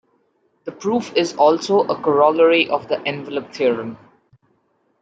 [0.65, 3.99] The proof is also a corollary of the envelope theorem.